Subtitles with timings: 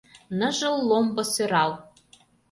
[0.39, 1.71] Ныжыл ломбо сӧрал.